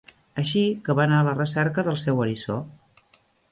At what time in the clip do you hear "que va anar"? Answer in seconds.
0.87-1.19